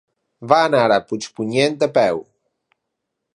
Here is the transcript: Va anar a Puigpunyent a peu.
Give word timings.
Va 0.53 0.61
anar 0.69 0.79
a 0.95 0.97
Puigpunyent 1.11 1.77
a 1.89 1.89
peu. 1.99 2.23